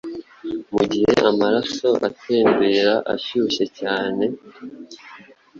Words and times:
Mugihe 0.73 1.11
amaraso 1.29 1.89
atembera 2.07 2.93
ashyushye 3.13 3.65
cyane 3.79 4.23